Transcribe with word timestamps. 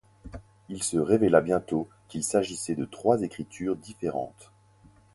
Il 0.67 0.81
se 0.81 0.97
révéla 0.97 1.41
bientôt 1.41 1.87
qu’il 2.07 2.23
s’agissait 2.23 2.73
de 2.73 2.85
trois 2.85 3.21
écritures 3.21 3.75
différentes. 3.75 4.51